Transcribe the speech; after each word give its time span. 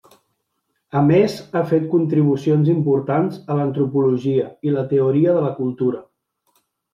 A 1.01 1.01
més, 1.09 1.33
ha 1.59 1.61
fet 1.71 1.85
contribucions 1.91 2.71
importants 2.73 3.37
a 3.51 3.59
l'Antropologia 3.59 4.49
i 4.71 4.75
la 4.79 4.87
Teoria 4.95 5.37
de 5.39 5.45
la 5.47 5.53
Cultura. 5.61 6.03